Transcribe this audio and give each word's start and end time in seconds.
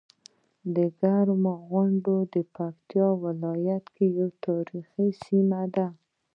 کرمو 0.99 1.53
غونډۍ 1.69 2.17
د 2.33 2.35
پکتيکا 2.55 3.07
ولايت 3.23 3.85
یوه 4.15 4.27
تاريخي 4.45 5.07
سيمه 5.23 5.61
ده. 5.75 5.87